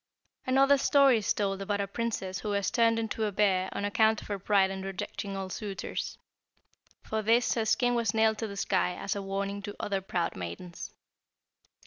"Another 0.47 0.79
story 0.79 1.19
is 1.19 1.31
told 1.31 1.61
about 1.61 1.79
a 1.79 1.85
princess 1.85 2.39
who 2.39 2.49
was 2.49 2.71
turned 2.71 2.97
into 2.97 3.25
a 3.25 3.31
bear 3.31 3.69
on 3.71 3.85
account 3.85 4.19
of 4.19 4.29
her 4.29 4.39
pride 4.39 4.71
in 4.71 4.81
rejecting 4.81 5.37
all 5.37 5.51
suitors. 5.51 6.17
For 7.03 7.21
this 7.21 7.53
her 7.53 7.65
skin 7.67 7.93
was 7.93 8.11
nailed 8.11 8.39
to 8.39 8.47
the 8.47 8.57
sky 8.57 8.95
as 8.95 9.15
a 9.15 9.21
warning 9.21 9.61
to 9.61 9.75
other 9.79 10.01
proud 10.01 10.35
maidens. 10.35 10.91